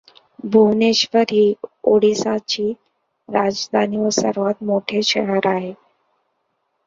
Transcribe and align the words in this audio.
भुवनेश्वर 0.43 1.25
ही 1.31 1.43
ओडिशाची 1.85 2.71
राजधानी 3.29 3.97
व 3.97 4.09
सर्वात 4.11 4.63
मोठे 4.63 5.01
शहर 5.03 5.47
आहे. 5.47 5.73